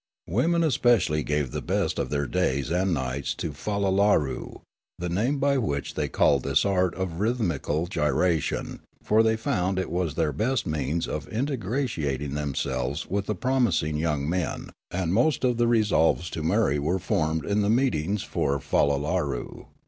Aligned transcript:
Women 0.27 0.63
especially 0.63 1.21
gave 1.21 1.51
the 1.51 1.61
best 1.61 1.99
of 1.99 2.09
their 2.09 2.25
days 2.25 2.71
and 2.71 2.91
nights 2.91 3.35
to" 3.35 3.51
fallallaroo," 3.53 4.61
the 4.97 5.09
name 5.09 5.37
by 5.37 5.59
which 5.59 5.93
they 5.93 6.09
called 6.09 6.41
this 6.41 6.65
art 6.65 6.95
of 6.95 7.19
rhythmical 7.19 7.85
gyration, 7.85 8.79
for 9.03 9.21
they 9.21 9.35
found 9.37 9.77
it 9.77 9.91
was 9.91 10.15
their 10.15 10.31
best 10.33 10.65
means 10.65 11.07
of 11.07 11.31
ingratiating 11.31 12.33
themselves 12.33 13.07
with 13.11 13.27
the 13.27 13.35
promising 13.35 13.95
young 13.95 14.27
men; 14.27 14.71
and 14.89 15.13
most 15.13 15.43
of 15.43 15.57
the 15.57 15.67
re 15.67 15.83
solves 15.83 16.31
to 16.31 16.41
marry 16.41 16.79
were 16.79 16.97
formed 16.97 17.45
in 17.45 17.61
the 17.61 17.69
meetings 17.69 18.23
for 18.23 18.55
54 18.57 18.57
Riallaro 18.57 18.71
fallallaroo. 19.03 19.65